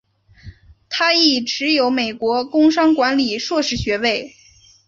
[0.89, 4.33] 他亦持有美国工商管理硕士学位。